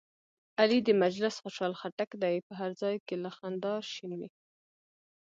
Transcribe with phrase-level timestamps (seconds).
[0.59, 4.29] علي د مجلس خوشحال خټک دی، په هر ځای کې له خندا شین وي.